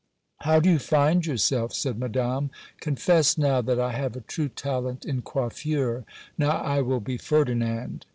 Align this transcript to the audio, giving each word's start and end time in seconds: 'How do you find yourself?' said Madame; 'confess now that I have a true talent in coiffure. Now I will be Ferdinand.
'How 0.39 0.59
do 0.59 0.67
you 0.67 0.79
find 0.79 1.23
yourself?' 1.27 1.73
said 1.75 1.99
Madame; 1.99 2.49
'confess 2.79 3.37
now 3.37 3.61
that 3.61 3.79
I 3.79 3.91
have 3.91 4.15
a 4.15 4.21
true 4.21 4.49
talent 4.49 5.05
in 5.05 5.21
coiffure. 5.21 6.05
Now 6.39 6.57
I 6.57 6.81
will 6.81 7.01
be 7.01 7.17
Ferdinand. 7.17 8.07